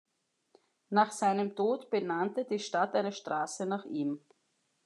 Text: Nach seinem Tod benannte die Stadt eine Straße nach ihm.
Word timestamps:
Nach 0.89 1.11
seinem 1.11 1.55
Tod 1.55 1.91
benannte 1.91 2.43
die 2.45 2.57
Stadt 2.57 2.95
eine 2.95 3.11
Straße 3.11 3.67
nach 3.67 3.85
ihm. 3.85 4.19